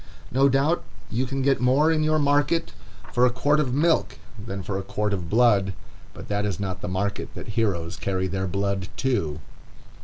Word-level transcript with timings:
No 0.31 0.49
doubt 0.49 0.83
you 1.11 1.27
can 1.27 1.43
get 1.43 1.61
more 1.61 1.91
in 1.91 2.01
your 2.01 2.17
market 2.17 2.71
for 3.13 3.23
a 3.23 3.29
quart 3.29 3.59
of 3.59 3.71
milk 3.71 4.17
than 4.43 4.63
for 4.63 4.79
a 4.79 4.81
quart 4.81 5.13
of 5.13 5.29
blood, 5.29 5.73
but 6.15 6.27
that 6.27 6.43
is 6.43 6.59
not 6.59 6.81
the 6.81 6.87
market 6.87 7.29
that 7.35 7.49
heroes 7.49 7.97
carry 7.97 8.25
their 8.25 8.47
blood 8.47 8.87
to. 8.97 9.39